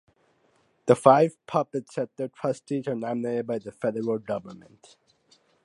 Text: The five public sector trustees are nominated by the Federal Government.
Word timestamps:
The 0.87 0.95
five 0.95 1.37
public 1.45 1.91
sector 1.91 2.27
trustees 2.27 2.87
are 2.87 2.95
nominated 2.95 3.45
by 3.45 3.59
the 3.59 3.71
Federal 3.71 4.17
Government. 4.17 4.97